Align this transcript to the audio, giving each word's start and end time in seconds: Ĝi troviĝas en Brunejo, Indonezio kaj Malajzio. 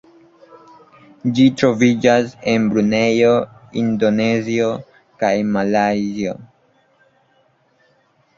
Ĝi 1.39 1.43
troviĝas 1.61 2.31
en 2.53 2.65
Brunejo, 2.71 3.35
Indonezio 3.83 4.71
kaj 5.25 5.31
Malajzio. 5.59 6.35